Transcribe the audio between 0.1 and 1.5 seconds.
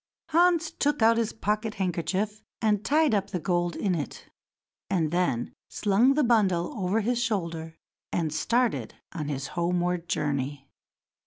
Hans took out his